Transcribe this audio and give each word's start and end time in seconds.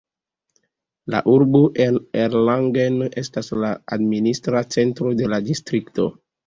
La 1.15 1.19
urbo 1.33 1.61
Erlangen 2.21 2.99
estas 3.25 3.55
la 3.67 3.73
administra 4.01 4.67
centro 4.79 5.19
de 5.23 5.35
la 5.37 5.45
distrikto. 5.51 6.15